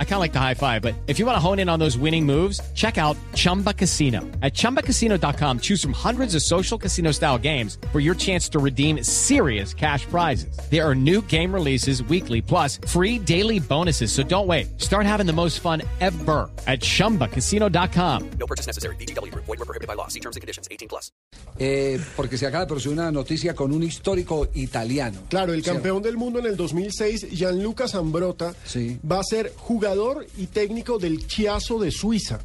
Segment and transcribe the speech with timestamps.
[0.00, 1.78] I kind of like the high five, but if you want to hone in on
[1.78, 4.22] those winning moves, check out Chumba Casino.
[4.42, 9.04] At ChumbaCasino.com, choose from hundreds of social casino style games for your chance to redeem
[9.04, 10.58] serious cash prizes.
[10.68, 14.10] There are new game releases weekly, plus free daily bonuses.
[14.10, 14.80] So don't wait.
[14.80, 18.30] Start having the most fun ever at ChumbaCasino.com.
[18.40, 18.96] No purchase necessary.
[18.96, 19.32] VGW.
[19.34, 20.08] Void were prohibited by law.
[20.08, 20.66] See terms and conditions.
[20.72, 21.12] 18 plus.
[21.60, 25.18] Eh, porque se acaba de producir una noticia con un histórico italiano.
[25.28, 25.78] Claro, el ¿Cierto?
[25.80, 28.98] campeón del mundo en el 2006, Gianluca Zambrotta, Sí.
[29.10, 29.52] va a ser
[29.88, 32.40] jugador y técnico del Chiasso de Suiza.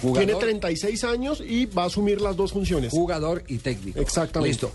[0.00, 2.90] Jugador, Tiene 36 años y va a asumir las dos funciones.
[2.90, 4.00] jugador y técnico.
[4.00, 4.48] Exactamente.
[4.50, 4.72] Listo.